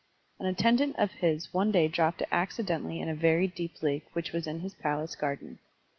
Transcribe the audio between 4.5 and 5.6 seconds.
his palace garden.